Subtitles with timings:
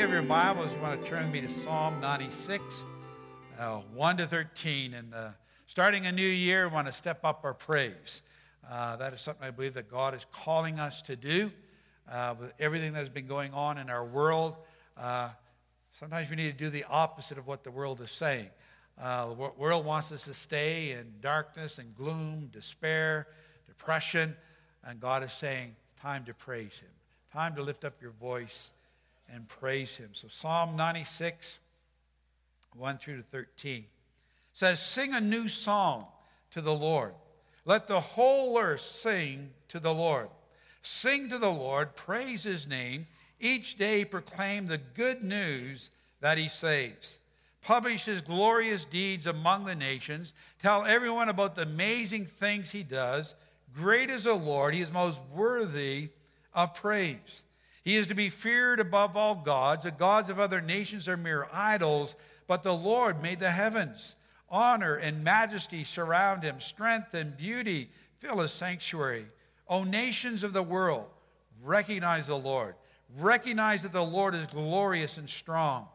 [0.00, 2.86] you have your Bibles, you want to turn me to Psalm 96,
[3.58, 4.94] uh, 1 to 13.
[4.94, 5.32] And uh,
[5.66, 8.22] starting a new year, we want to step up our praise.
[8.66, 11.52] Uh, that is something I believe that God is calling us to do
[12.10, 14.56] uh, with everything that's been going on in our world.
[14.96, 15.28] Uh,
[15.92, 18.48] sometimes we need to do the opposite of what the world is saying.
[18.98, 23.26] Uh, the world wants us to stay in darkness and gloom, despair,
[23.66, 24.34] depression.
[24.82, 26.88] And God is saying, time to praise Him,
[27.34, 28.70] time to lift up your voice
[29.32, 30.10] and praise him.
[30.12, 31.58] So Psalm 96,
[32.76, 33.84] 1 through to 13
[34.52, 36.06] says, Sing a new song
[36.50, 37.14] to the Lord.
[37.64, 40.28] Let the whole earth sing to the Lord.
[40.82, 43.06] Sing to the Lord, praise his name.
[43.38, 47.20] Each day proclaim the good news that he saves.
[47.62, 50.32] Publish his glorious deeds among the nations.
[50.62, 53.34] Tell everyone about the amazing things he does.
[53.74, 56.08] Great is the Lord, he is most worthy
[56.54, 57.44] of praise.
[57.82, 59.84] He is to be feared above all gods.
[59.84, 62.14] The gods of other nations are mere idols,
[62.46, 64.16] but the Lord made the heavens.
[64.48, 69.26] Honor and majesty surround him, strength and beauty fill his sanctuary.
[69.68, 71.06] O nations of the world,
[71.62, 72.74] recognize the Lord.
[73.16, 75.86] Recognize that the Lord is glorious and strong.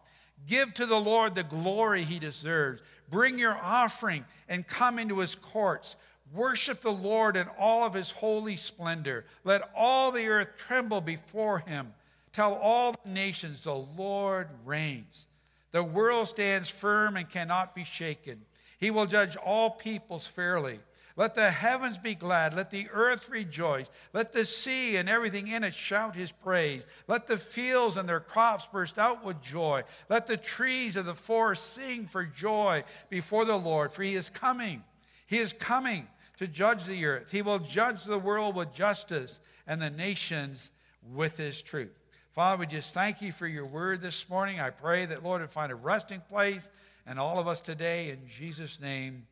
[0.47, 2.81] Give to the Lord the glory he deserves.
[3.09, 5.95] Bring your offering and come into his courts.
[6.33, 9.25] Worship the Lord in all of his holy splendor.
[9.43, 11.93] Let all the earth tremble before him.
[12.33, 15.27] Tell all the nations the Lord reigns.
[15.71, 18.41] The world stands firm and cannot be shaken.
[18.79, 20.79] He will judge all peoples fairly.
[21.17, 22.53] Let the heavens be glad.
[22.53, 23.89] Let the earth rejoice.
[24.11, 26.83] Let the sea and everything in it shout his praise.
[27.07, 29.83] Let the fields and their crops burst out with joy.
[30.09, 34.29] Let the trees of the forest sing for joy before the Lord, for he is
[34.29, 34.83] coming.
[35.27, 37.31] He is coming to judge the earth.
[37.31, 40.71] He will judge the world with justice and the nations
[41.13, 41.97] with his truth.
[42.33, 44.59] Father, we just thank you for your word this morning.
[44.59, 46.69] I pray that, Lord, would find a resting place
[47.05, 48.09] and all of us today.
[48.09, 49.25] In Jesus' name,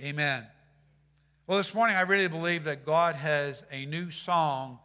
[0.00, 0.44] amen.
[1.46, 4.78] Well, this morning, I really believe that God has a new song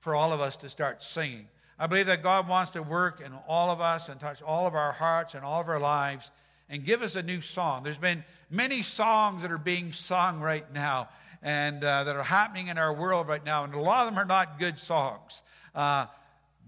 [0.00, 1.46] for all of us to start singing.
[1.78, 4.74] I believe that God wants to work in all of us and touch all of
[4.74, 6.32] our hearts and all of our lives
[6.68, 7.82] and give us a new song.
[7.82, 11.08] There's been many songs that are being sung right now
[11.42, 14.18] and uh, that are happening in our world right now, and a lot of them
[14.18, 15.42] are not good songs.
[15.74, 16.06] Uh,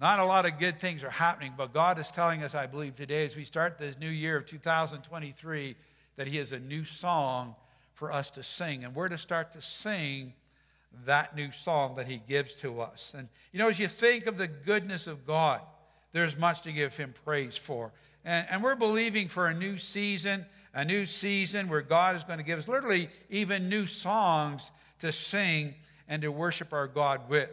[0.00, 2.94] not a lot of good things are happening, but God is telling us, I believe,
[2.94, 5.76] today as we start this new year of 2023,
[6.16, 7.54] that He has a new song
[7.92, 8.84] for us to sing.
[8.84, 10.32] And we're to start to sing
[11.04, 13.14] that new song that He gives to us.
[13.16, 15.60] And, you know, as you think of the goodness of God,
[16.12, 17.92] there's much to give Him praise for.
[18.24, 22.38] And, and we're believing for a new season, a new season where God is going
[22.38, 24.70] to give us literally even new songs
[25.00, 25.74] to sing
[26.08, 27.50] and to worship our God with.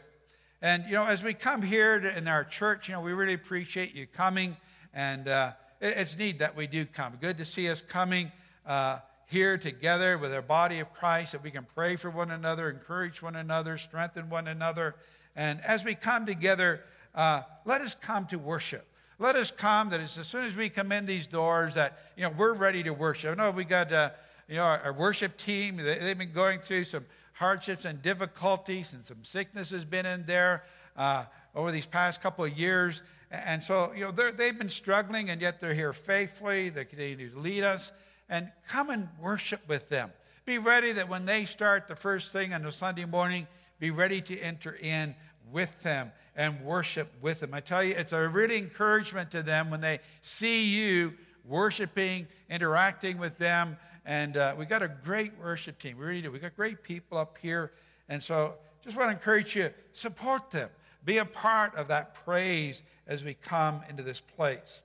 [0.61, 3.33] And, you know, as we come here to, in our church, you know, we really
[3.33, 4.57] appreciate you coming.
[4.94, 7.17] And uh, it, it's neat that we do come.
[7.22, 8.31] Good to see us coming
[8.66, 12.69] uh, here together with our body of Christ, that we can pray for one another,
[12.69, 14.95] encourage one another, strengthen one another.
[15.35, 18.88] And as we come together, uh, let us come to worship.
[19.19, 22.29] Let us come that as soon as we come in these doors that, you know,
[22.29, 23.31] we're ready to worship.
[23.31, 24.11] I know we got, uh,
[24.47, 28.94] you know, our, our, worship team, they, have been going through some hardships and difficulties
[28.94, 30.63] and some sickness has been in there
[30.95, 33.01] uh, over these past couple of years.
[33.31, 36.69] And so, you know, they've been struggling and yet they're here faithfully.
[36.69, 37.91] They continue to lead us.
[38.29, 40.11] And come and worship with them.
[40.45, 43.47] Be ready that when they start the first thing on a Sunday morning,
[43.79, 45.16] be ready to enter in
[45.51, 47.53] with them and worship with them.
[47.53, 53.17] I tell you, it's a really encouragement to them when they see you worshiping, interacting
[53.17, 53.75] with them.
[54.05, 55.97] And uh, we got a great worship team.
[55.97, 56.31] We really do.
[56.31, 57.71] We got great people up here.
[58.07, 58.53] And so
[58.83, 60.69] just want to encourage you, support them.
[61.03, 64.81] Be a part of that praise as we come into this place.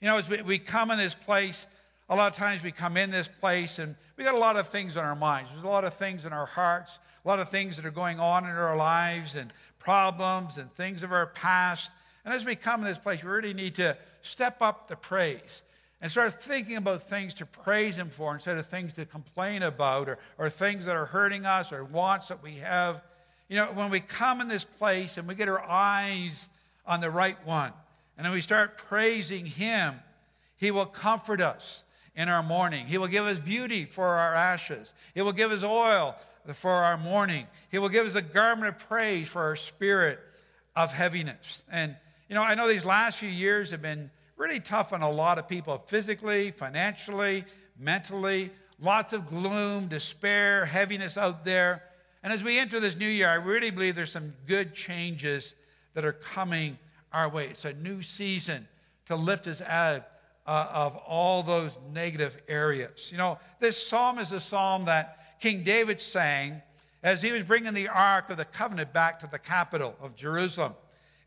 [0.00, 1.66] You know, as we, we come in this place,
[2.08, 4.68] a lot of times we come in this place and we got a lot of
[4.68, 5.50] things on our minds.
[5.50, 8.20] There's a lot of things in our hearts, a lot of things that are going
[8.20, 9.52] on in our lives, and
[9.82, 11.90] problems and things of our past.
[12.24, 15.62] And as we come to this place, we really need to step up the praise
[16.00, 20.08] and start thinking about things to praise Him for instead of things to complain about
[20.08, 23.02] or, or things that are hurting us or wants that we have.
[23.48, 26.48] You know, when we come in this place and we get our eyes
[26.86, 27.72] on the right one,
[28.16, 29.94] and then we start praising Him,
[30.56, 31.82] He will comfort us
[32.14, 32.86] in our mourning.
[32.86, 34.92] He will give us beauty for our ashes.
[35.14, 36.14] He will give us oil
[36.54, 37.46] for our mourning.
[37.70, 40.18] He will give us a garment of praise for our spirit
[40.74, 41.62] of heaviness.
[41.70, 41.96] And,
[42.28, 45.38] you know, I know these last few years have been really tough on a lot
[45.38, 47.44] of people physically, financially,
[47.78, 48.50] mentally.
[48.80, 51.82] Lots of gloom, despair, heaviness out there.
[52.22, 55.54] And as we enter this new year, I really believe there's some good changes
[55.94, 56.78] that are coming
[57.12, 57.46] our way.
[57.46, 58.66] It's a new season
[59.06, 60.06] to lift us out
[60.46, 63.10] uh, of all those negative areas.
[63.12, 66.62] You know, this psalm is a psalm that King David sang
[67.02, 70.74] as he was bringing the Ark of the Covenant back to the capital of Jerusalem.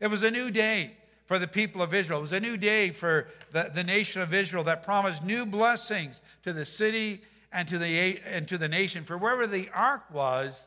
[0.00, 0.92] It was a new day
[1.26, 2.20] for the people of Israel.
[2.20, 6.22] It was a new day for the, the nation of Israel that promised new blessings
[6.44, 7.20] to the city
[7.52, 9.04] and to the, and to the nation.
[9.04, 10.66] For wherever the ark was,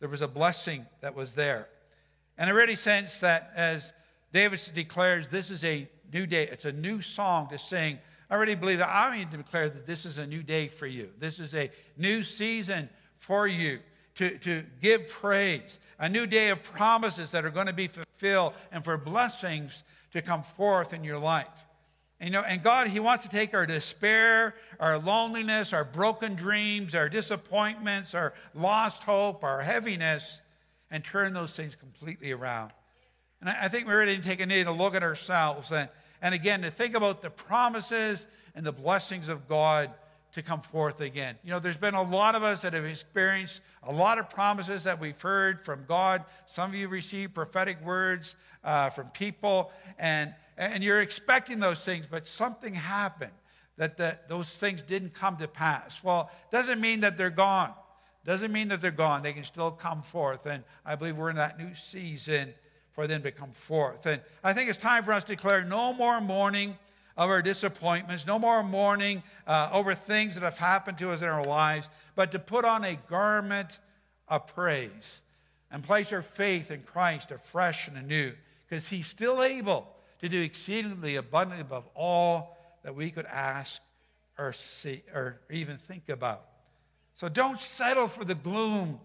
[0.00, 1.68] there was a blessing that was there.
[2.38, 3.92] And I really sense that as
[4.32, 7.98] David declares, this is a new day, it's a new song to sing.
[8.34, 10.88] I really believe that I need to declare that this is a new day for
[10.88, 11.08] you.
[11.20, 12.88] This is a new season
[13.18, 13.78] for you
[14.16, 18.54] to, to give praise, a new day of promises that are going to be fulfilled,
[18.72, 19.84] and for blessings
[20.14, 21.46] to come forth in your life.
[22.18, 26.34] And, you know, and God, He wants to take our despair, our loneliness, our broken
[26.34, 30.40] dreams, our disappointments, our lost hope, our heaviness,
[30.90, 32.72] and turn those things completely around.
[33.40, 35.70] And I, I think we really need to take a need to look at ourselves
[35.70, 35.88] and,
[36.24, 38.24] and again to think about the promises
[38.54, 39.90] and the blessings of God
[40.32, 41.36] to come forth again.
[41.44, 44.84] You know, there's been a lot of us that have experienced a lot of promises
[44.84, 46.24] that we've heard from God.
[46.46, 52.06] Some of you received prophetic words uh, from people, and, and you're expecting those things,
[52.10, 53.32] but something happened
[53.76, 56.02] that the, those things didn't come to pass.
[56.02, 57.74] Well, doesn't mean that they're gone.
[58.24, 59.20] Doesn't mean that they're gone.
[59.20, 60.46] They can still come forth.
[60.46, 62.54] And I believe we're in that new season
[62.94, 64.06] for them to come forth.
[64.06, 66.78] And I think it's time for us to declare no more mourning
[67.16, 71.28] of our disappointments, no more mourning uh, over things that have happened to us in
[71.28, 73.78] our lives, but to put on a garment
[74.28, 75.22] of praise
[75.70, 78.32] and place our faith in Christ afresh and anew,
[78.68, 79.88] because He's still able
[80.20, 83.82] to do exceedingly abundantly above all that we could ask
[84.38, 86.44] or see or even think about.
[87.16, 89.00] So don't settle for the gloom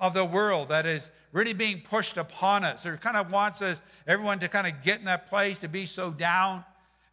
[0.00, 2.86] of the world that is really being pushed upon us.
[2.86, 5.86] It kind of wants us, everyone to kind of get in that place to be
[5.86, 6.64] so down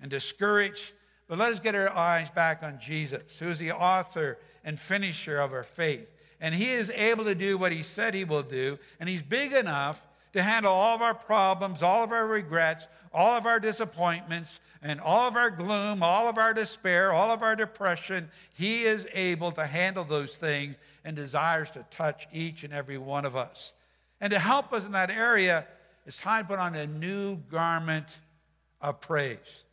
[0.01, 0.91] and discouraged.
[1.27, 5.39] But let us get our eyes back on Jesus, who is the author and finisher
[5.39, 6.09] of our faith.
[6.39, 9.53] And he is able to do what he said he will do, and he's big
[9.53, 14.59] enough to handle all of our problems, all of our regrets, all of our disappointments,
[14.81, 18.29] and all of our gloom, all of our despair, all of our depression.
[18.53, 23.25] He is able to handle those things and desires to touch each and every one
[23.25, 23.73] of us.
[24.19, 25.65] And to help us in that area,
[26.05, 28.17] it's time to put on a new garment
[28.81, 29.65] of praise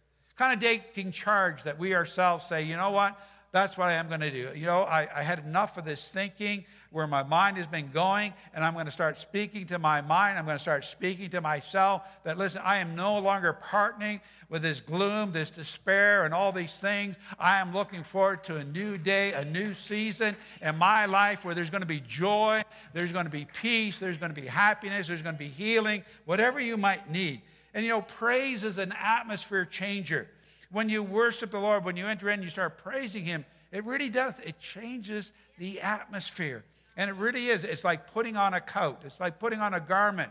[0.42, 3.16] kind of taking charge that we ourselves say, you know what?
[3.52, 4.48] That's what I am going to do.
[4.56, 8.32] You know, I, I had enough of this thinking where my mind has been going,
[8.54, 10.38] and I'm going to start speaking to my mind.
[10.38, 14.60] I'm going to start speaking to myself that, listen, I am no longer partnering with
[14.60, 17.16] this gloom, this despair, and all these things.
[17.38, 21.54] I am looking forward to a new day, a new season in my life where
[21.54, 22.60] there's going to be joy,
[22.92, 26.04] there's going to be peace, there's going to be happiness, there's going to be healing,
[26.26, 27.40] whatever you might need.
[27.72, 30.28] And you know, praise is an atmosphere changer.
[30.70, 34.10] When you worship the Lord, when you enter in, you start praising Him, it really
[34.10, 34.38] does.
[34.40, 36.64] It changes the atmosphere.
[36.96, 37.64] And it really is.
[37.64, 40.30] It's like putting on a coat, it's like putting on a garment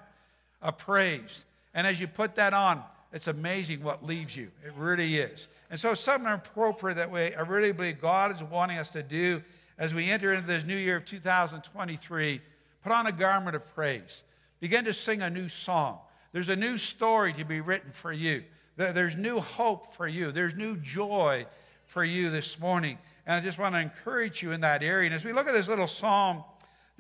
[0.62, 1.46] of praise.
[1.74, 4.52] And as you put that on, it's amazing what leaves you.
[4.66, 5.48] It really is.
[5.70, 9.42] And so, something appropriate that way, I really believe God is wanting us to do
[9.78, 12.42] as we enter into this new year of 2023
[12.84, 14.24] put on a garment of praise.
[14.60, 16.00] Begin to sing a new song.
[16.32, 18.44] There's a new story to be written for you.
[18.78, 20.32] There's new hope for you.
[20.32, 21.46] There's new joy
[21.86, 22.98] for you this morning.
[23.26, 25.08] And I just want to encourage you in that area.
[25.08, 26.44] And as we look at this little psalm,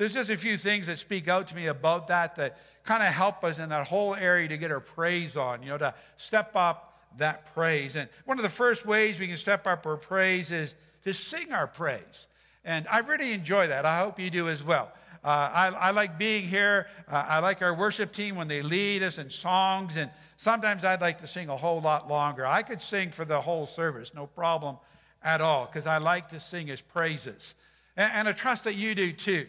[0.01, 3.10] there's just a few things that speak out to me about that that kind of
[3.10, 6.55] help us in that whole area to get our praise on, you know, to step
[6.55, 7.96] up that praise.
[7.96, 11.53] And one of the first ways we can step up our praise is to sing
[11.53, 12.25] our praise.
[12.65, 13.86] And I really enjoy that.
[13.86, 14.91] I hope you do as well.
[15.24, 16.88] Uh, I, I, like being here.
[17.08, 21.00] Uh, I like our worship team when they lead us in songs, and sometimes I'd
[21.00, 22.43] like to sing a whole lot longer.
[22.43, 24.77] I could sing for the whole service, no problem
[25.24, 27.53] at all, because I like to sing his praises.
[27.96, 29.46] And, and I trust that you do too.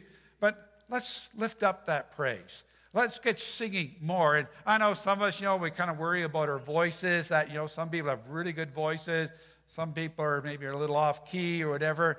[0.93, 2.65] Let's lift up that praise.
[2.93, 4.37] Let's get singing more.
[4.37, 7.29] And I know some of us, you know, we kind of worry about our voices,
[7.29, 9.31] that, you know, some people have really good voices.
[9.69, 12.19] Some people are maybe a little off key or whatever.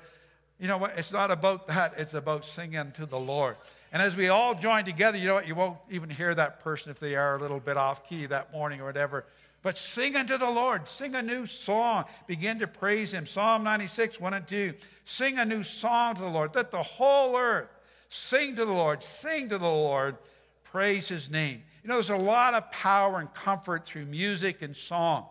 [0.59, 0.97] You know what?
[0.97, 1.93] It's not about that.
[1.97, 3.57] It's about singing to the Lord.
[3.91, 5.47] And as we all join together, you know what?
[5.47, 8.51] You won't even hear that person if they are a little bit off key that
[8.51, 9.25] morning or whatever.
[9.61, 10.87] But sing unto the Lord.
[10.87, 12.05] Sing a new song.
[12.25, 13.27] Begin to praise Him.
[13.27, 14.73] Psalm 96, 1 and 2.
[15.05, 16.55] Sing a new song to the Lord.
[16.55, 17.69] Let the whole earth
[18.13, 19.03] sing to the Lord.
[19.03, 20.17] Sing to the Lord.
[20.63, 21.63] Praise His name.
[21.83, 25.27] You know, there's a lot of power and comfort through music and song.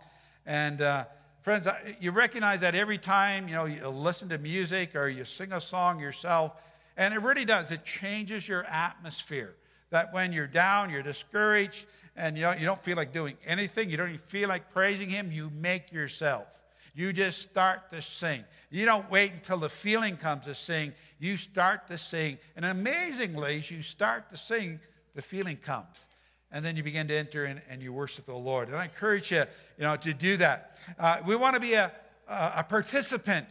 [0.47, 1.05] And, uh,
[1.43, 1.67] Friends,
[2.01, 5.61] you recognize that every time, you know, you listen to music or you sing a
[5.61, 6.55] song yourself,
[6.97, 7.73] and it really does.
[7.73, 9.57] It changes your atmosphere.
[9.91, 11.87] That when you're down, you're discouraged,
[12.17, 15.09] and you, know, you don't feel like doing anything, you don't even feel like praising
[15.09, 16.47] Him, you make yourself.
[16.95, 18.45] You just start to sing.
[18.71, 20.93] You don't wait until the feeling comes to sing.
[21.23, 22.39] You start to sing.
[22.57, 24.81] And amazingly, as you start to sing,
[25.15, 26.09] the feeling comes.
[26.51, 28.67] And then you begin to enter in and you worship the Lord.
[28.67, 29.45] And I encourage you,
[29.79, 30.81] you know, to do that.
[30.99, 31.93] Uh, we want to be a,
[32.27, 33.47] a participant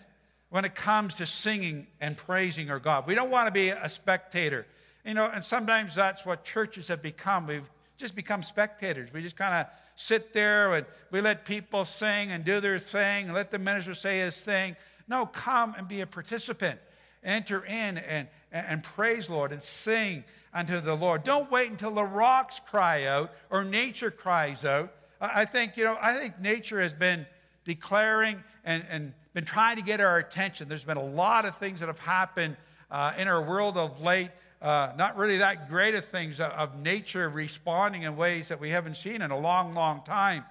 [0.50, 3.08] when it comes to singing and praising our God.
[3.08, 4.68] We don't want to be a spectator.
[5.06, 7.48] You know, and sometimes that's what churches have become.
[7.48, 9.13] We've just become spectators.
[9.13, 13.28] We just kind of sit there and we let people sing and do their thing
[13.28, 14.75] and let the minister say his thing.
[15.08, 16.78] No, come and be a participant.
[17.24, 20.24] Enter in and, and praise Lord and sing
[20.54, 21.24] unto the Lord.
[21.24, 24.92] Don't wait until the rocks cry out or nature cries out.
[25.20, 27.28] I think, you know, I think nature has been
[27.63, 30.68] declaring and, and been trying to get our attention.
[30.68, 32.58] There's been a lot of things that have happened
[32.90, 37.28] uh, in our world of late uh, not really that great of things of nature
[37.30, 40.46] responding in ways that we haven't seen in a long, long time.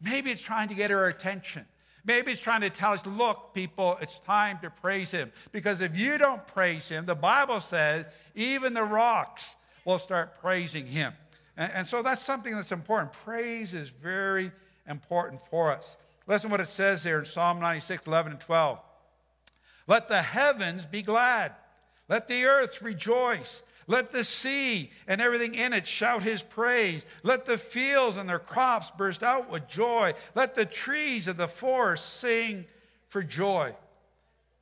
[0.00, 1.66] Maybe it's trying to get our attention.
[2.04, 5.32] Maybe it's trying to tell us, look, people, it's time to praise Him.
[5.52, 10.86] Because if you don't praise Him, the Bible says even the rocks will start praising
[10.86, 11.12] Him.
[11.56, 13.12] And, and so that's something that's important.
[13.12, 14.50] Praise is very
[14.88, 15.96] important for us.
[16.26, 18.80] Listen what it says here in Psalm 96, 11 and 12.
[19.86, 21.52] Let the heavens be glad
[22.10, 23.62] let the earth rejoice.
[23.90, 27.04] Let the sea and everything in it shout his praise.
[27.24, 30.14] Let the fields and their crops burst out with joy.
[30.36, 32.66] Let the trees of the forest sing
[33.08, 33.74] for joy.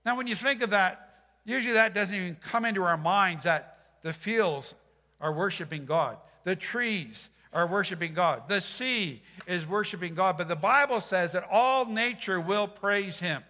[0.06, 1.11] Now, when you think of that,
[1.44, 4.73] usually that doesn't even come into our minds that the fields
[5.20, 10.38] are worshiping God, the trees are worshiping God, the sea is worshiping God.
[10.38, 13.42] But the Bible says that all nature will praise him.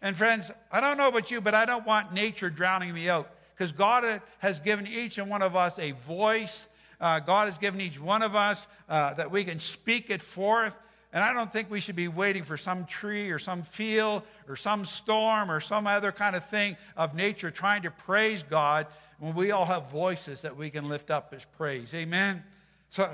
[0.00, 3.28] And friends, I don't know about you, but I don't want nature drowning me out
[3.56, 6.68] because God has given each and one of us a voice.
[7.00, 10.76] Uh, God has given each one of us uh, that we can speak it forth.
[11.12, 14.56] And I don't think we should be waiting for some tree or some field or
[14.56, 18.86] some storm or some other kind of thing of nature trying to praise God
[19.18, 21.94] when we all have voices that we can lift up as praise.
[21.94, 22.44] Amen?
[22.90, 23.08] So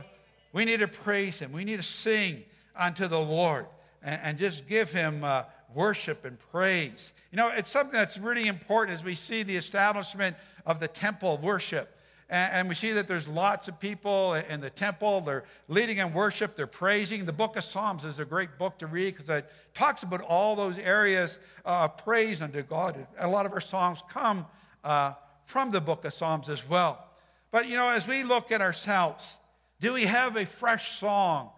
[0.53, 1.53] we need to praise Him.
[1.53, 2.43] We need to sing
[2.75, 3.67] unto the Lord
[4.03, 5.45] and, and just give Him uh,
[5.75, 7.13] worship and praise.
[7.31, 10.37] You know, it's something that's really important as we see the establishment
[10.67, 11.99] of the temple worship.
[12.31, 15.21] And, we see that there's lots of people in the temple.
[15.21, 17.27] They're leading in worship, they're praising.
[17.27, 20.57] The book of Psalms is a great book to read because it talks about all
[20.57, 23.07] those areas of praise unto God.
[23.19, 24.47] A lot of our songs come
[24.83, 25.13] uh,
[25.45, 27.05] from the book of Psalms as well.
[27.51, 29.37] But, you know, as we look at ourselves,
[29.79, 31.51] do we have a fresh song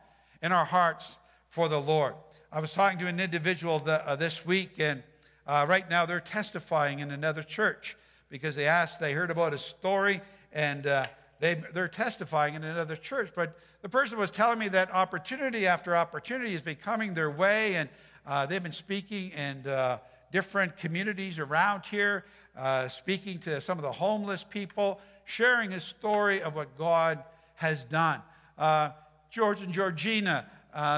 [0.42, 2.14] in our hearts for the Lord?
[2.54, 5.02] I was talking to an individual the, uh, this week, and
[5.44, 7.96] uh, right now they're testifying in another church
[8.28, 10.20] because they asked, they heard about a story,
[10.52, 11.06] and uh,
[11.40, 13.32] they, they're testifying in another church.
[13.34, 17.88] But the person was telling me that opportunity after opportunity is becoming their way, and
[18.24, 19.98] uh, they've been speaking in uh,
[20.30, 22.24] different communities around here,
[22.56, 27.18] uh, speaking to some of the homeless people, sharing a story of what God
[27.56, 28.22] has done.
[29.28, 30.46] George and Georgina,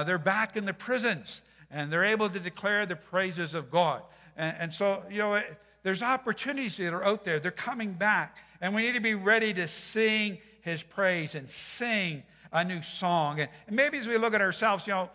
[0.05, 4.01] they're back in the prisons and they're able to declare the praises of God.
[4.35, 5.41] And, and so, you know,
[5.83, 7.39] there's opportunities that are out there.
[7.39, 8.37] They're coming back.
[8.61, 13.39] And we need to be ready to sing his praise and sing a new song.
[13.39, 15.09] And, and maybe as we look at ourselves, you know,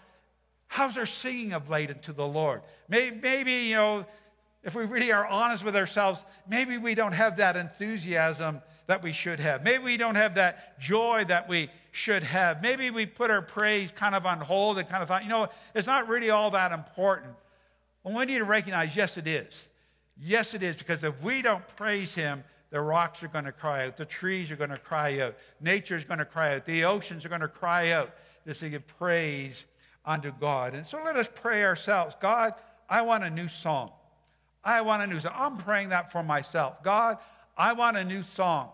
[0.69, 2.63] how's our singing of late unto the Lord?
[2.89, 4.07] Maybe, maybe, you know,
[4.63, 9.13] if we really are honest with ourselves, maybe we don't have that enthusiasm that we
[9.13, 9.65] should have.
[9.65, 12.63] Maybe we don't have that joy that we should have.
[12.63, 15.49] Maybe we put our praise kind of on hold and kind of thought, you know,
[15.75, 17.35] it's not really all that important.
[18.03, 19.71] Well, we need to recognize, yes, it is.
[20.19, 23.87] Yes, it is, because if we don't praise Him, the rocks are going to cry
[23.87, 26.85] out, the trees are going to cry out, nature is going to cry out, the
[26.85, 28.15] oceans are going to cry out
[28.47, 29.67] to give praise
[30.05, 30.75] unto God.
[30.75, 32.55] And so let us pray ourselves God,
[32.89, 33.93] I want a new song.
[34.65, 35.33] I want a new song.
[35.37, 36.83] I'm praying that for myself.
[36.83, 37.19] God,
[37.57, 38.71] I want a new song.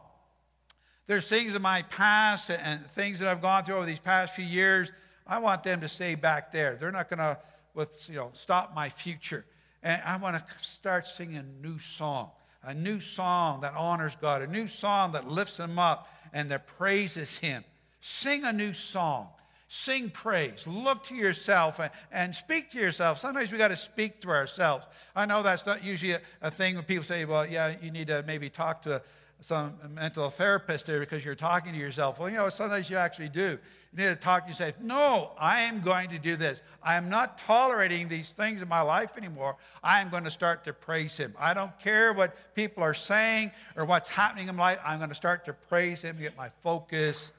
[1.09, 4.45] There's things in my past and things that I've gone through over these past few
[4.45, 4.93] years.
[5.27, 6.75] I want them to stay back there.
[6.75, 7.39] They're not going to
[7.75, 9.47] with, you know, stop my future.
[9.83, 12.31] And I want to start singing a new song,
[12.63, 16.67] a new song that honors God, a new song that lifts Him up and that
[16.67, 17.65] praises Him.
[18.01, 19.29] Sing a new song.
[19.69, 20.67] Sing praise.
[20.67, 23.19] Look to yourself and, and speak to yourself.
[23.19, 24.89] Sometimes we got to speak to ourselves.
[25.17, 28.09] I know that's not usually a, a thing when people say, well, yeah, you need
[28.09, 29.01] to maybe talk to
[29.41, 32.19] some mental therapist there because you're talking to yourself.
[32.19, 33.59] Well, you know, sometimes you actually do.
[33.93, 34.81] You need to talk to yourself.
[34.81, 36.63] No, I am going to do this.
[36.83, 39.57] I am not tolerating these things in my life anymore.
[39.83, 41.35] I am going to start to praise Him.
[41.39, 44.81] I don't care what people are saying or what's happening in my life.
[44.85, 47.33] I'm going to start to praise Him, get my focus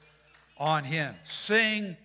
[0.60, 1.16] on him.
[1.24, 1.96] Sing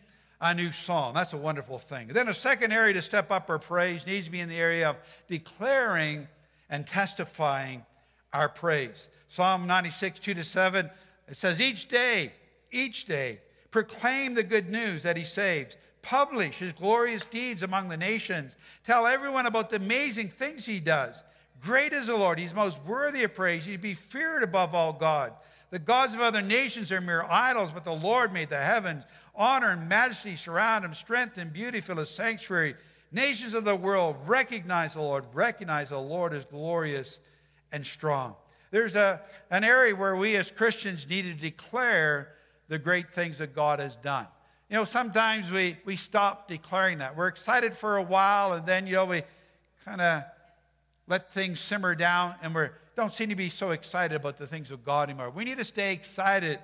[0.41, 1.13] a new song.
[1.13, 2.07] That's a wonderful thing.
[2.07, 4.89] Then a second area to step up our praise needs to be in the area
[4.89, 4.95] of
[5.27, 6.27] declaring
[6.69, 7.85] and testifying
[8.33, 9.09] our praise.
[9.27, 10.89] Psalm 96, 2 to 7,
[11.27, 12.31] it says, Each day,
[12.71, 13.39] each day,
[13.71, 15.77] proclaim the good news that he saves.
[16.01, 18.55] Publish his glorious deeds among the nations.
[18.83, 21.23] Tell everyone about the amazing things he does.
[21.61, 22.37] Great is the Lord.
[22.37, 23.65] He's most worthy of praise.
[23.65, 25.33] He'd be feared above all God.
[25.71, 29.03] The gods of other nations are mere idols, but the Lord made the heavens.
[29.35, 30.93] Honor and majesty surround him.
[30.93, 32.75] Strength and beauty fill his sanctuary.
[33.11, 35.25] Nations of the world recognize the Lord.
[35.33, 37.19] Recognize the Lord is glorious
[37.71, 38.35] and strong.
[38.75, 42.33] There's a, an area where we as Christians need to declare
[42.67, 44.27] the great things that God has done.
[44.69, 47.15] You know, sometimes we, we stop declaring that.
[47.15, 49.21] We're excited for a while, and then, you know, we
[49.85, 50.23] kind of
[51.07, 52.65] let things simmer down, and we
[52.97, 55.29] don't seem to be so excited about the things of God anymore.
[55.29, 56.59] We need to stay excited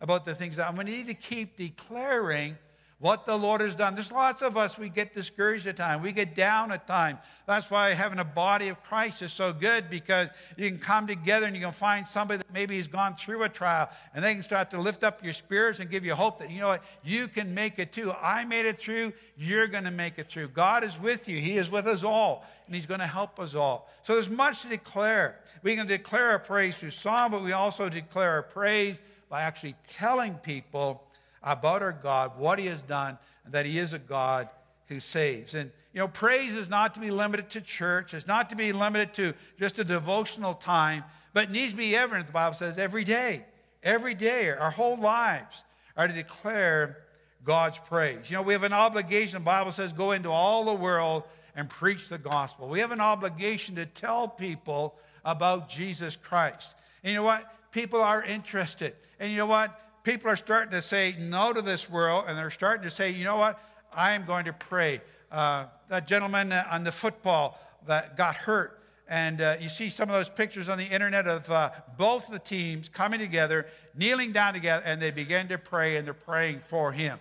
[0.00, 2.56] about the things that we need to keep declaring
[3.00, 3.94] what the Lord has done.
[3.94, 6.02] There's lots of us, we get discouraged at times.
[6.02, 7.18] We get down at times.
[7.46, 10.28] That's why having a body of Christ is so good because
[10.58, 13.48] you can come together and you can find somebody that maybe has gone through a
[13.48, 16.50] trial and they can start to lift up your spirits and give you hope that,
[16.50, 18.12] you know what, you can make it too.
[18.20, 19.14] I made it through.
[19.34, 20.48] You're going to make it through.
[20.48, 21.38] God is with you.
[21.38, 23.88] He is with us all and He's going to help us all.
[24.02, 25.40] So there's much to declare.
[25.62, 29.74] We can declare our praise through song, but we also declare our praise by actually
[29.88, 31.02] telling people
[31.42, 34.48] about our God, what He has done, and that He is a God
[34.86, 35.54] who saves.
[35.54, 38.72] And, you know, praise is not to be limited to church, it's not to be
[38.72, 42.78] limited to just a devotional time, but it needs to be evident, the Bible says,
[42.78, 43.44] every day.
[43.82, 45.64] Every day, our whole lives
[45.96, 46.98] are to declare
[47.44, 48.30] God's praise.
[48.30, 51.22] You know, we have an obligation, the Bible says, go into all the world
[51.56, 52.68] and preach the gospel.
[52.68, 56.74] We have an obligation to tell people about Jesus Christ.
[57.02, 57.72] And you know what?
[57.72, 58.94] People are interested.
[59.18, 59.78] And you know what?
[60.02, 63.24] People are starting to say no to this world, and they're starting to say, you
[63.24, 63.60] know what?
[63.92, 65.00] I am going to pray.
[65.30, 70.14] Uh, that gentleman on the football that got hurt, and uh, you see some of
[70.14, 74.82] those pictures on the internet of uh, both the teams coming together, kneeling down together,
[74.86, 77.18] and they begin to pray, and they're praying for him.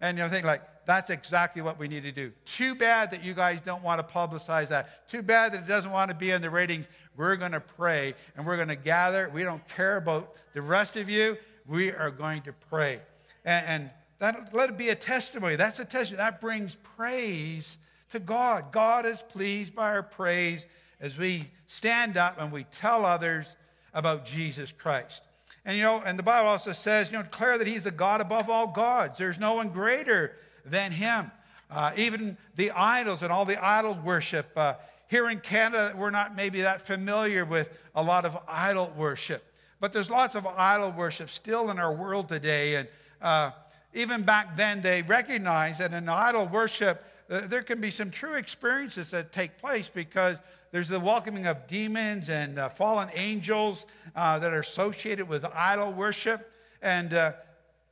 [0.00, 2.32] And you think like, that's exactly what we need to do.
[2.44, 5.06] Too bad that you guys don't want to publicize that.
[5.06, 6.88] Too bad that it doesn't want to be in the ratings.
[7.16, 9.28] We're going to pray and we're going to gather.
[9.28, 11.36] We don't care about the rest of you
[11.68, 13.00] we are going to pray.
[13.44, 15.56] And, and that, let it be a testimony.
[15.56, 16.16] That's a testimony.
[16.16, 17.78] That brings praise
[18.10, 18.72] to God.
[18.72, 20.66] God is pleased by our praise
[21.00, 23.54] as we stand up and we tell others
[23.94, 25.22] about Jesus Christ.
[25.64, 28.20] And you know, and the Bible also says, you know, declare that He's the God
[28.20, 29.18] above all gods.
[29.18, 31.30] There's no one greater than Him.
[31.70, 34.50] Uh, even the idols and all the idol worship.
[34.56, 34.74] Uh,
[35.08, 39.44] here in Canada, we're not maybe that familiar with a lot of idol worship.
[39.80, 42.76] But there's lots of idol worship still in our world today.
[42.76, 42.88] And
[43.22, 43.52] uh,
[43.94, 48.34] even back then, they recognized that in idol worship, uh, there can be some true
[48.34, 50.38] experiences that take place because
[50.72, 53.86] there's the welcoming of demons and uh, fallen angels
[54.16, 56.52] uh, that are associated with idol worship.
[56.82, 57.32] And uh,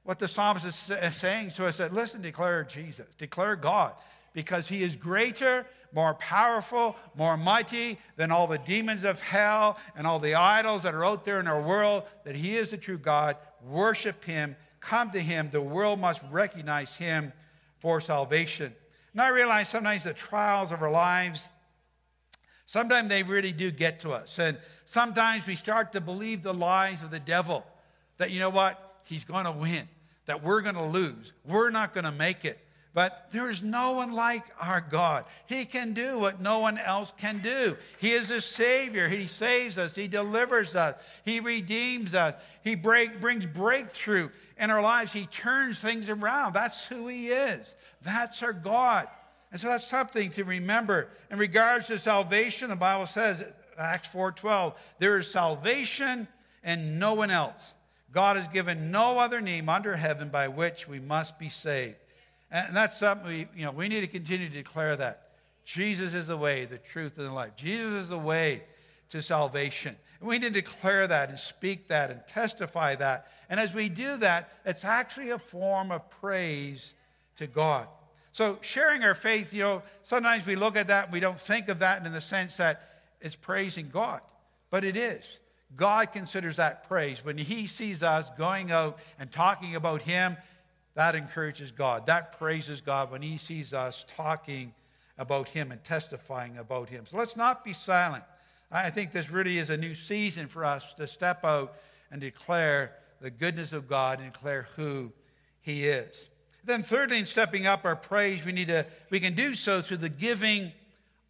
[0.05, 3.93] what the psalmist is saying to us that, listen, declare Jesus, declare God,
[4.33, 10.07] because he is greater more powerful, more mighty than all the demons of hell and
[10.07, 12.99] all the idols that are out there in our world, that He is the true
[12.99, 13.35] God.
[13.67, 15.49] Worship Him, come to Him.
[15.51, 17.33] The world must recognize Him
[17.79, 18.75] for salvation.
[19.15, 21.49] And I realize sometimes the trials of our lives,
[22.67, 24.39] sometimes they really do get to us.
[24.39, 27.67] And sometimes we start to believe the lies of the devil
[28.19, 29.89] that, you know what, he's going to win,
[30.27, 32.59] that we're going to lose, we're not going to make it.
[32.97, 35.27] But there's no one like our God.
[35.45, 37.77] He can do what no one else can do.
[38.01, 39.07] He is a Savior.
[39.07, 42.33] He saves us, He delivers us, He redeems us,
[42.65, 45.13] He break, brings breakthrough in our lives.
[45.13, 46.55] He turns things around.
[46.55, 47.75] That's who He is.
[48.01, 49.09] That's our God.
[49.53, 51.09] And so that's something to remember.
[51.31, 53.45] In regards to salvation, the Bible says,
[53.79, 56.27] Acts 4:12, there is salvation
[56.65, 57.75] and no one else.
[58.11, 61.97] God has given no other name under heaven by which we must be saved.
[62.57, 65.29] And that's something we, you know, we need to continue to declare that.
[65.65, 67.57] Jesus is the way, the truth, and the life.
[67.57, 68.63] Jesus is the way
[69.11, 69.95] to salvation.
[70.21, 73.31] And we need to declare that and speak that and testify that.
[73.51, 76.95] And as we do that, it's actually a form of praise
[77.37, 77.89] to God.
[78.33, 81.69] So sharing our faith, you know, sometimes we look at that and we don't think
[81.69, 84.21] of that in the sense that it's praising God.
[84.71, 85.41] But it is.
[85.75, 87.25] God considers that praise.
[87.25, 90.37] When he sees us going out and talking about him,
[90.97, 92.07] that encourages God.
[92.07, 94.75] That praises God when He sees us talking
[95.19, 97.07] about Him and testifying about Him.
[97.07, 98.25] So let's not be silent.
[98.73, 101.77] I think this really is a new season for us to step out
[102.11, 105.13] and declare the goodness of God and declare who
[105.61, 106.29] he is.
[106.65, 109.99] Then thirdly, in stepping up our praise, we need to we can do so through
[109.99, 110.73] the giving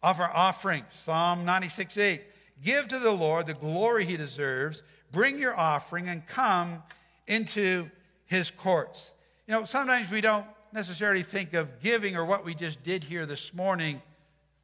[0.01, 0.85] of our offerings.
[0.89, 2.21] Psalm 96, 8.
[2.63, 4.81] Give to the Lord the glory he deserves.
[5.11, 6.81] Bring your offering and come
[7.27, 7.89] into
[8.25, 9.11] his courts.
[9.47, 13.25] You know, sometimes we don't necessarily think of giving or what we just did here
[13.25, 14.01] this morning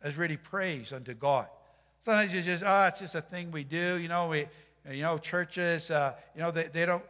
[0.03, 1.47] as really praise unto God.
[2.01, 3.97] Sometimes you just, oh, it's just a thing we do.
[3.97, 4.45] You know, we,
[4.91, 7.05] you know, churches, uh, you know, they, they don't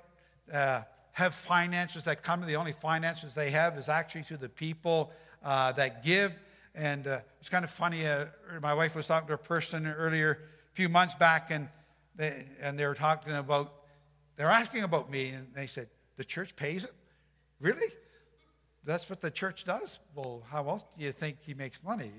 [0.53, 0.81] uh,
[1.13, 2.41] have finances that come.
[2.41, 5.12] The only finances they have is actually to the people
[5.43, 6.38] uh, that give.
[6.75, 8.05] And uh, it's kind of funny.
[8.05, 8.25] Uh,
[8.62, 11.67] my wife was talking to a person earlier, a few months back, and
[12.15, 13.73] they, and they were talking about,
[14.36, 16.91] they were asking about me, and they said, the church pays him?
[17.63, 17.88] Really?
[18.84, 19.99] That's what the church does?
[20.13, 22.12] Well, how else do you think he makes money?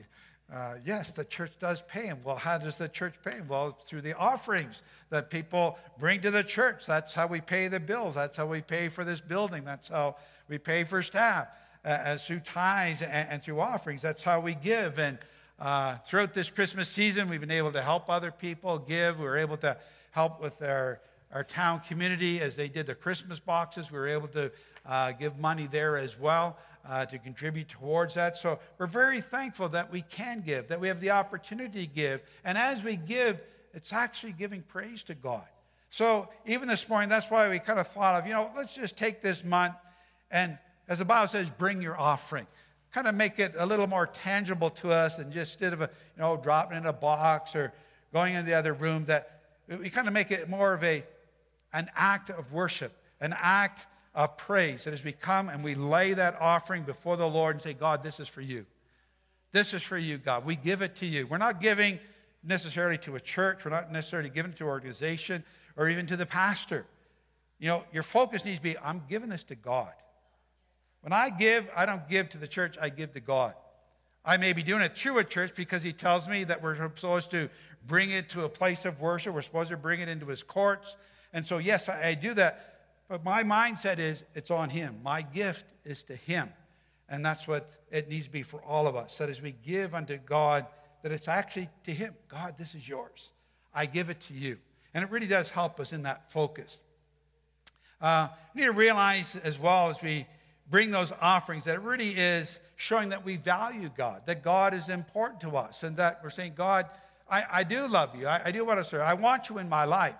[0.50, 2.18] Uh, yes, the church does pay him.
[2.24, 3.48] Well, how does the church pay him?
[3.48, 6.86] Well, through the offerings that people bring to the church.
[6.86, 8.14] That's how we pay the bills.
[8.14, 9.64] That's how we pay for this building.
[9.64, 10.16] That's how
[10.48, 11.48] we pay for staff.
[11.84, 14.00] Uh, through tithes and, and, through offerings.
[14.00, 14.98] That's how we give.
[14.98, 15.18] And
[15.60, 19.18] uh, throughout this Christmas season, we've been able to help other people give.
[19.18, 19.76] We were able to
[20.10, 23.92] help with our, our town community as they did the Christmas boxes.
[23.92, 24.50] We were able to
[24.86, 26.56] uh, give money there as well
[26.88, 28.36] uh, to contribute towards that.
[28.36, 32.20] So we're very thankful that we can give, that we have the opportunity to give.
[32.44, 33.40] And as we give,
[33.72, 35.46] it's actually giving praise to God.
[35.90, 38.98] So even this morning, that's why we kind of thought of, you know, let's just
[38.98, 39.74] take this month
[40.30, 42.46] and, as the Bible says, bring your offering.
[42.92, 45.90] Kind of make it a little more tangible to us than just instead of, a,
[46.16, 47.72] you know, dropping in a box or
[48.12, 51.04] going in the other room, that we kind of make it more of a,
[51.72, 54.84] an act of worship, an act of praise.
[54.84, 58.02] That as we come and we lay that offering before the Lord and say, God,
[58.02, 58.66] this is for you.
[59.52, 60.44] This is for you, God.
[60.44, 61.26] We give it to you.
[61.26, 62.00] We're not giving
[62.42, 65.42] necessarily to a church, we're not necessarily giving to an organization
[65.76, 66.84] or even to the pastor.
[67.58, 69.92] You know, your focus needs to be I'm giving this to God.
[71.00, 73.54] When I give, I don't give to the church, I give to God.
[74.24, 77.30] I may be doing it through a church because he tells me that we're supposed
[77.32, 77.50] to
[77.86, 79.34] bring it to a place of worship.
[79.34, 80.96] We're supposed to bring it into his courts.
[81.34, 82.73] And so, yes, I do that.
[83.08, 85.00] But my mindset is it's on Him.
[85.02, 86.48] My gift is to Him.
[87.08, 89.18] And that's what it needs to be for all of us.
[89.18, 90.66] That as we give unto God,
[91.02, 92.14] that it's actually to Him.
[92.28, 93.32] God, this is yours.
[93.74, 94.58] I give it to you.
[94.94, 96.80] And it really does help us in that focus.
[98.00, 100.26] Uh, we need to realize as well as we
[100.70, 104.88] bring those offerings that it really is showing that we value God, that God is
[104.88, 106.86] important to us, and that we're saying, God,
[107.30, 108.26] I, I do love you.
[108.26, 109.02] I, I do want to serve.
[109.02, 110.16] I want you in my life.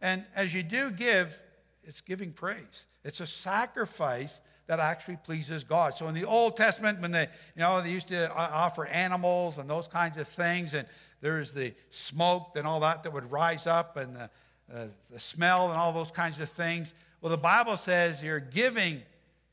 [0.00, 1.40] And as you do give,
[1.84, 2.86] it's giving praise.
[3.04, 5.96] It's a sacrifice that actually pleases God.
[5.96, 7.22] So in the Old Testament, when they,
[7.56, 10.86] you know, they used to offer animals and those kinds of things, and
[11.20, 14.30] there's the smoke and all that that would rise up, and the,
[14.72, 16.94] uh, the smell and all those kinds of things.
[17.20, 19.02] Well, the Bible says your giving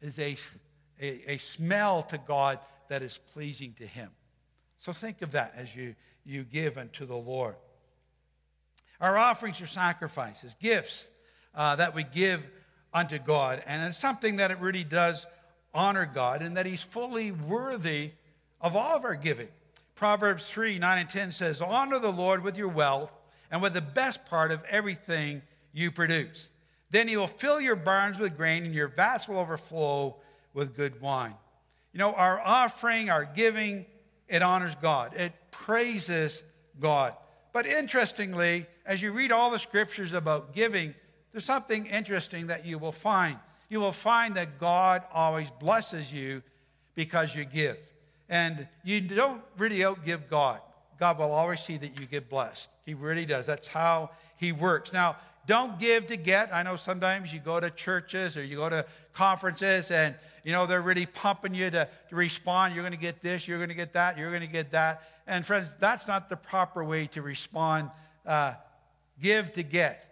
[0.01, 0.35] is a,
[1.01, 2.59] a, a smell to God
[2.89, 4.11] that is pleasing to Him.
[4.77, 7.55] So think of that as you, you give unto the Lord.
[9.01, 11.09] Our offerings are sacrifices, gifts
[11.57, 12.47] uh, that we give
[12.93, 13.61] unto God.
[13.65, 15.25] And it's something that it really does
[15.73, 18.11] honor God and that He's fully worthy
[18.61, 19.49] of all of our giving.
[19.95, 23.11] Proverbs 3 9 and 10 says, Honor the Lord with your wealth
[23.51, 25.41] and with the best part of everything
[25.73, 26.49] you produce.
[26.91, 30.15] Then He will fill your barns with grain and your vats will overflow
[30.53, 31.33] with good wine.
[31.91, 33.85] You know, our offering, our giving,
[34.27, 36.43] it honors God, it praises
[36.79, 37.15] God.
[37.51, 40.93] But interestingly, as you read all the scriptures about giving,
[41.31, 43.37] there's something interesting that you will find.
[43.69, 46.41] You will find that God always blesses you
[46.95, 47.77] because you give.
[48.29, 50.61] And you don't really outgive God.
[50.99, 52.69] God will always see that you get blessed.
[52.85, 53.45] He really does.
[53.45, 54.93] That's how He works.
[54.93, 56.53] Now, don't give to get.
[56.53, 60.13] I know sometimes you go to churches or you go to conferences and
[60.43, 62.75] you know they're really pumping you to, to respond.
[62.75, 65.03] You're going to get this, you're going to get that, you're going to get that.
[65.25, 67.91] And friends, that's not the proper way to respond.
[68.25, 68.55] Uh,
[69.21, 70.06] give to get.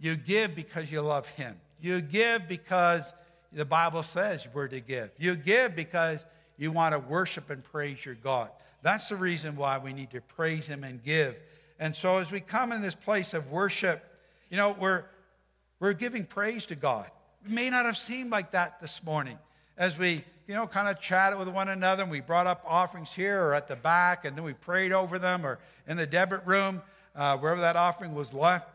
[0.00, 1.54] You give because you love Him.
[1.80, 3.12] You give because
[3.52, 5.10] the Bible says we're to give.
[5.18, 6.24] You give because
[6.56, 8.50] you want to worship and praise your God.
[8.82, 11.40] That's the reason why we need to praise Him and give.
[11.78, 14.04] And so as we come in this place of worship,
[14.50, 15.04] you know, we're,
[15.80, 17.10] we're giving praise to God.
[17.44, 19.38] It may not have seemed like that this morning
[19.78, 23.14] as we, you know, kind of chatted with one another and we brought up offerings
[23.14, 26.44] here or at the back and then we prayed over them or in the debit
[26.46, 26.82] room,
[27.16, 28.68] uh, wherever that offering was left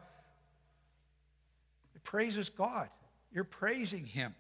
[2.06, 2.90] praises God.
[3.34, 4.34] You're praising Him.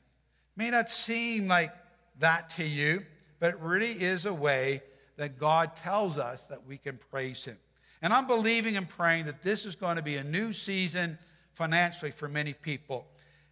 [0.55, 1.73] May not seem like
[2.19, 3.05] that to you,
[3.39, 4.81] but it really is a way
[5.17, 7.57] that God tells us that we can praise Him.
[8.01, 11.17] And I'm believing and praying that this is going to be a new season
[11.53, 13.05] financially for many people.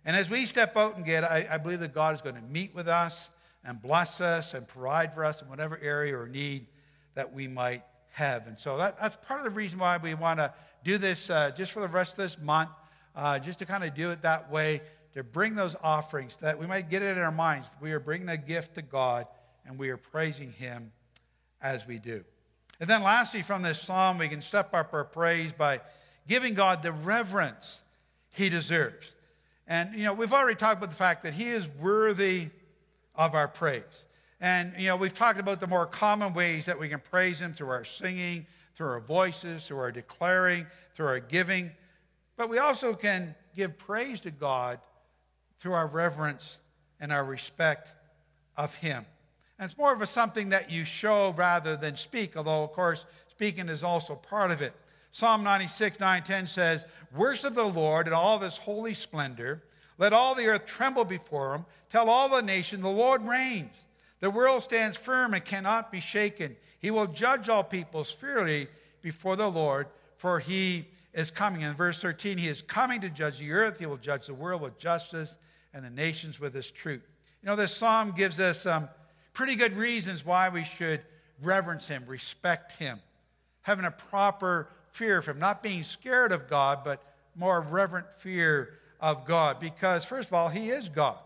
[0.05, 2.41] And as we step out and get, I, I believe that God is going to
[2.41, 3.31] meet with us
[3.65, 6.67] and bless us and provide for us in whatever area or need
[7.15, 8.47] that we might have.
[8.47, 11.51] And so that, that's part of the reason why we want to do this uh,
[11.51, 12.69] just for the rest of this month,
[13.15, 14.81] uh, just to kind of do it that way,
[15.13, 17.69] to bring those offerings, that we might get it in our minds.
[17.81, 19.27] We are bringing a gift to God
[19.65, 20.91] and we are praising Him
[21.61, 22.23] as we do.
[22.79, 25.81] And then lastly, from this psalm, we can step up our praise by
[26.27, 27.83] giving God the reverence
[28.31, 29.15] He deserves.
[29.67, 32.49] And, you know, we've already talked about the fact that He is worthy
[33.15, 34.05] of our praise.
[34.41, 37.53] And, you know, we've talked about the more common ways that we can praise Him
[37.53, 38.45] through our singing,
[38.75, 41.71] through our voices, through our declaring, through our giving.
[42.35, 44.79] But we also can give praise to God
[45.59, 46.59] through our reverence
[46.99, 47.93] and our respect
[48.57, 49.05] of Him.
[49.59, 53.05] And it's more of a something that you show rather than speak, although, of course,
[53.29, 54.73] speaking is also part of it.
[55.11, 59.61] Psalm 96, 9, 10 says, Worship the Lord in all his holy splendor.
[59.99, 61.65] Let all the earth tremble before him.
[61.89, 63.85] Tell all the nation, the Lord reigns.
[64.21, 66.55] The world stands firm and cannot be shaken.
[66.79, 68.67] He will judge all peoples fairly
[69.01, 71.61] before the Lord, for he is coming.
[71.61, 73.79] In verse 13, he is coming to judge the earth.
[73.79, 75.37] He will judge the world with justice
[75.73, 77.07] and the nations with his truth.
[77.41, 78.89] You know, this psalm gives us some
[79.33, 81.01] pretty good reasons why we should
[81.41, 82.99] reverence him, respect him,
[83.61, 87.03] having a proper fear of him, not being scared of God, but
[87.35, 89.59] more reverent fear of God.
[89.59, 91.17] Because, first of all, he is God,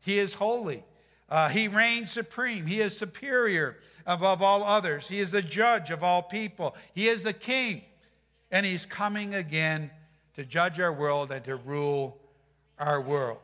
[0.00, 0.84] he is holy,
[1.28, 6.04] uh, he reigns supreme, he is superior above all others, he is the judge of
[6.04, 7.82] all people, he is the king,
[8.50, 9.90] and he's coming again
[10.36, 12.18] to judge our world and to rule
[12.78, 13.38] our world.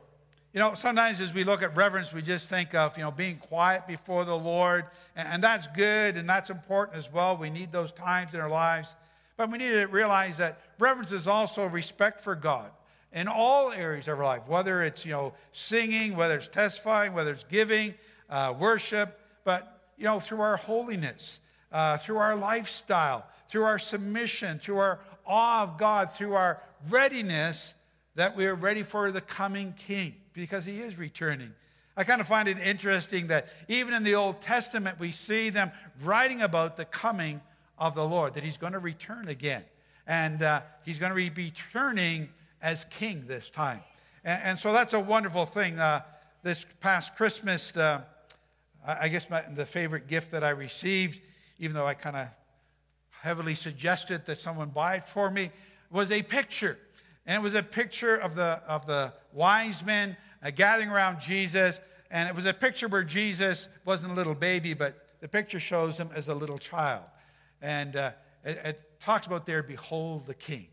[0.53, 3.39] You know, sometimes as we look at reverence, we just think of, you know, being
[3.39, 4.85] quiet before the Lord,
[5.17, 7.37] and, and that's good and that's important as well.
[7.37, 8.95] We need those times in our lives.
[9.37, 12.71] But we need to realize that reverence is also respect for God
[13.13, 17.33] in all areas of our life, whether it's, you know, singing, whether it's testifying, whether
[17.33, 17.95] it's giving,
[18.29, 21.41] uh, worship, but, you know, through our holiness,
[21.73, 27.75] uh, through our lifestyle, through our submission, through our awe of God, through our readiness
[28.15, 31.53] that we are ready for the coming King because he is returning.
[31.95, 35.71] I kind of find it interesting that even in the Old Testament, we see them
[36.03, 37.43] writing about the coming
[37.77, 39.65] of the Lord, that he's going to return again.
[40.07, 42.31] And uh, he's going to be returning
[42.63, 43.81] as king this time.
[44.25, 45.79] And, and so that's a wonderful thing.
[45.79, 46.01] Uh,
[46.43, 48.01] this past Christmas, uh,
[48.87, 51.21] I guess my, the favorite gift that I received,
[51.59, 52.29] even though I kind of
[53.23, 55.51] heavily suggested that someone buy it for me,
[55.93, 56.77] was a picture.
[57.25, 61.81] And it was a picture of the, of the wise men uh, gathering around Jesus.
[62.11, 65.97] And it was a picture where Jesus wasn't a little baby, but the picture shows
[65.97, 67.05] him as a little child.
[67.61, 68.11] And uh,
[68.45, 70.67] it, it, talks about there, behold the king.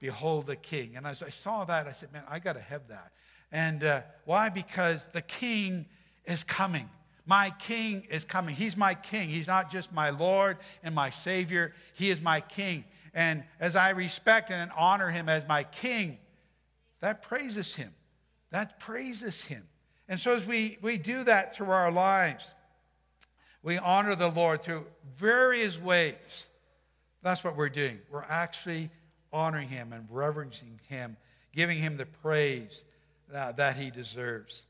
[0.00, 0.96] Behold the king.
[0.96, 3.12] And as I saw that, I said, man, I got to have that.
[3.50, 4.48] And uh, why?
[4.48, 5.84] Because the king
[6.24, 6.88] is coming.
[7.26, 8.54] My king is coming.
[8.54, 9.28] He's my king.
[9.28, 12.84] He's not just my Lord and my Savior, he is my king.
[13.14, 16.18] And as I respect and honor him as my king,
[17.00, 17.92] that praises him.
[18.50, 19.68] That praises him.
[20.08, 22.54] And so as we, we do that through our lives,
[23.62, 26.48] we honor the Lord through various ways.
[27.22, 28.00] That's what we're doing.
[28.10, 28.90] We're actually
[29.32, 31.16] honoring him and reverencing him,
[31.52, 32.84] giving him the praise
[33.30, 34.64] that, that he deserves.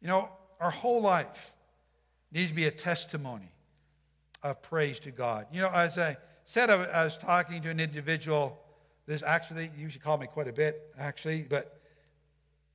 [0.00, 0.28] You know,
[0.60, 1.54] our whole life
[2.30, 3.50] needs to be a testimony
[4.42, 5.46] of praise to God.
[5.52, 8.58] You know, as I said I, was talking to an individual.
[9.06, 11.80] This actually, you should call me quite a bit, actually, but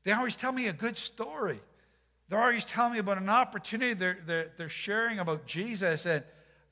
[0.04, 1.60] they always tell me a good story.
[2.28, 6.06] They're always telling me about an opportunity they're, they're, they're sharing about Jesus.
[6.06, 6.24] And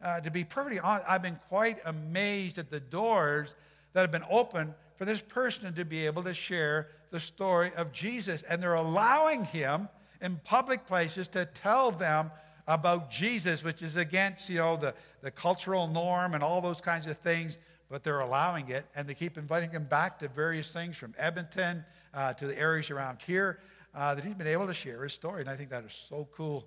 [0.02, 3.56] uh, to be perfectly honest, I've been quite amazed at the doors
[3.94, 7.92] that have been opened for this person to be able to share the story of
[7.92, 8.42] Jesus.
[8.44, 9.90] And they're allowing him
[10.24, 12.32] in public places to tell them
[12.66, 17.06] about Jesus, which is against, you know, the, the cultural norm and all those kinds
[17.08, 17.58] of things,
[17.90, 18.86] but they're allowing it.
[18.96, 21.84] And they keep inviting him back to various things from Edmonton
[22.14, 23.60] uh, to the areas around here
[23.94, 25.42] uh, that he's been able to share his story.
[25.42, 26.66] And I think that is so cool.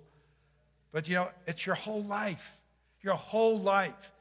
[0.91, 2.57] But, you know, it's your whole life.
[3.01, 4.11] Your whole life.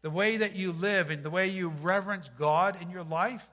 [0.00, 3.46] The way that you live and the way you reverence God in your life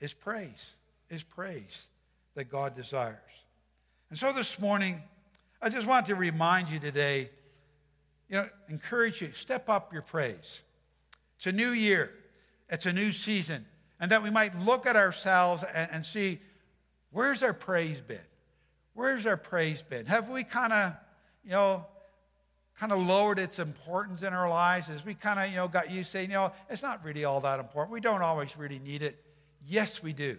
[0.00, 0.76] is praise,
[1.10, 1.88] is praise
[2.34, 3.18] that God desires.
[4.12, 5.00] And so this morning,
[5.62, 7.30] I just want to remind you today,
[8.28, 10.60] you know, encourage you, step up your praise.
[11.38, 12.12] It's a new year,
[12.68, 13.64] it's a new season,
[13.98, 16.40] and that we might look at ourselves and, and see
[17.10, 18.20] where's our praise been?
[18.92, 20.04] Where's our praise been?
[20.04, 20.92] Have we kind of,
[21.42, 21.86] you know,
[22.78, 25.90] kind of lowered its importance in our lives as we kind of, you know, got
[25.90, 27.94] used to saying, you know, it's not really all that important.
[27.94, 29.24] We don't always really need it.
[29.64, 30.36] Yes, we do.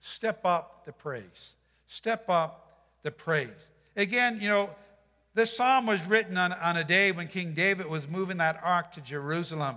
[0.00, 1.54] step up the praise.
[1.86, 2.63] Step up
[3.04, 3.70] the praise.
[3.96, 4.70] Again, you know,
[5.34, 8.90] this psalm was written on, on a day when King David was moving that ark
[8.92, 9.76] to Jerusalem.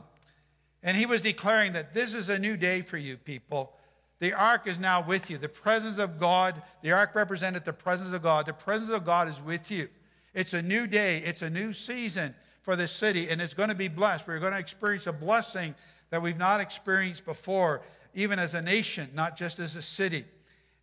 [0.82, 3.74] And he was declaring that this is a new day for you, people.
[4.20, 5.38] The ark is now with you.
[5.38, 8.46] The presence of God, the ark represented the presence of God.
[8.46, 9.90] The presence of God is with you.
[10.34, 13.76] It's a new day, it's a new season for this city, and it's going to
[13.76, 14.28] be blessed.
[14.28, 15.74] We're going to experience a blessing
[16.10, 17.82] that we've not experienced before,
[18.13, 20.26] even as a nation, not just as a city.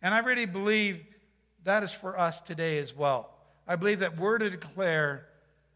[0.01, 1.05] And I really believe
[1.65, 3.31] that is for us today as well.
[3.67, 5.25] I believe that we're to declare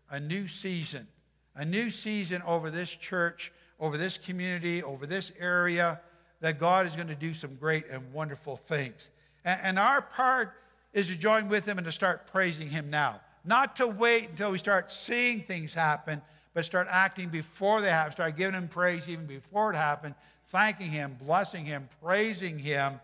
[0.09, 1.07] a new season,
[1.55, 5.99] a new season over this church, over this community, over this area,
[6.41, 9.09] that God is going to do some great and wonderful things.
[9.43, 10.53] And, and our part
[10.93, 13.19] is to join with Him and to start praising Him now.
[13.43, 16.21] Not to wait until we start seeing things happen,
[16.53, 20.15] but start acting before they happen, start giving Him praise even before it happened,
[20.47, 22.99] thanking Him, blessing Him, praising Him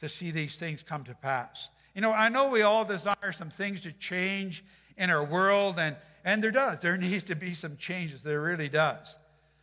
[0.00, 1.70] to see these things come to pass.
[1.96, 4.62] You know, I know we all desire some things to change
[4.98, 6.80] in our world, and, and there does.
[6.80, 8.22] There needs to be some changes.
[8.22, 9.16] There really does.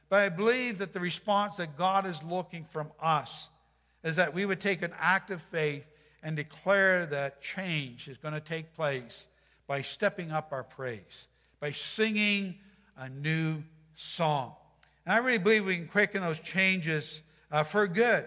[0.10, 3.52] But I believe that the response that God is looking from us
[4.04, 5.88] is that we would take an act of faith
[6.24, 9.28] and declare that change is going to take place
[9.67, 11.28] by stepping up our praise,
[11.60, 12.56] by singing
[12.98, 13.62] a new
[13.93, 14.56] song.
[15.06, 18.26] And I really believe we can quicken those changes uh, for good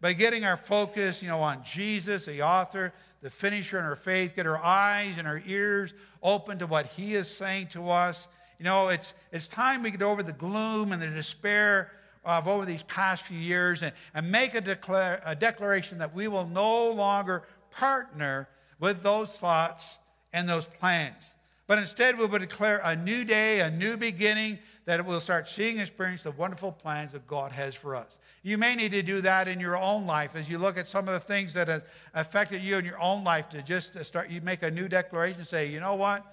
[0.00, 2.92] by getting our focus, you know, on Jesus, the author,
[3.26, 7.14] the finisher in our faith, get our eyes and our ears open to what He
[7.14, 8.28] is saying to us.
[8.60, 11.90] You know, it's, it's time we get over the gloom and the despair
[12.24, 16.28] of over these past few years and, and make a, declare, a declaration that we
[16.28, 19.98] will no longer partner with those thoughts
[20.32, 21.34] and those plans.
[21.66, 25.72] But instead, we will declare a new day, a new beginning, that we'll start seeing
[25.72, 28.18] and experience the wonderful plans that God has for us.
[28.42, 31.08] You may need to do that in your own life as you look at some
[31.08, 34.40] of the things that have affected you in your own life to just start, you
[34.40, 36.24] make a new declaration, say, you know what?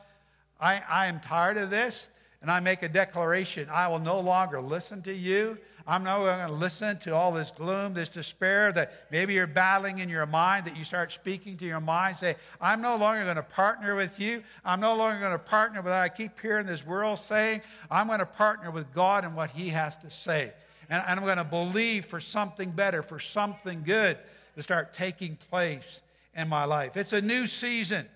[0.62, 2.08] I, I am tired of this,
[2.42, 3.68] and I make a declaration.
[3.72, 5.58] I will no longer listen to you.
[5.86, 10.00] I'm not going to listen to all this gloom, this despair that maybe you're battling
[10.00, 12.16] in your mind, that you start speaking to your mind.
[12.16, 14.44] Say, I'm no longer going to partner with you.
[14.64, 17.62] I'm no longer going to partner with I keep hearing this world saying.
[17.92, 20.54] I'm going to partner with God and what He has to say.
[20.90, 24.18] And, and I'm going to believe for something better, for something good
[24.56, 26.02] to start taking place
[26.34, 26.96] in my life.
[26.96, 28.08] It's a new season,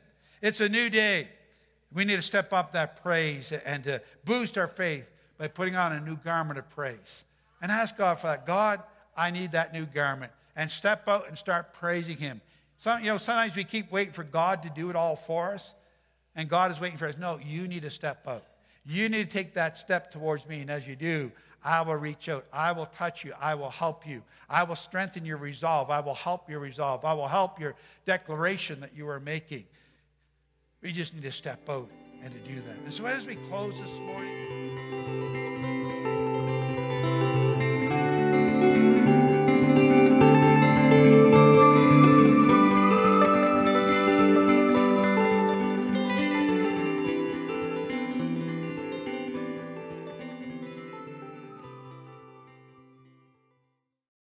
[0.42, 1.28] it's a new day.
[1.94, 5.94] We need to step up that praise and to boost our faith by putting on
[5.94, 7.24] a new garment of praise
[7.68, 8.46] and ask God for that.
[8.46, 8.82] God,
[9.18, 10.32] I need that new garment.
[10.56, 12.40] And step out and start praising Him.
[12.78, 15.76] Some, you know, sometimes we keep waiting for God to do it all for us,
[16.34, 17.18] and God is waiting for us.
[17.18, 18.46] No, you need to step out.
[18.86, 21.30] You need to take that step towards me, and as you do,
[21.62, 22.46] I will reach out.
[22.54, 23.34] I will touch you.
[23.40, 24.24] I will help you.
[24.50, 25.90] I will strengthen your resolve.
[25.90, 27.04] I will help your resolve.
[27.04, 27.76] I will help your
[28.06, 29.66] declaration that you are making.
[30.82, 31.90] We just need to step out
[32.24, 32.76] and to do that.
[32.86, 34.67] And so as we close this morning,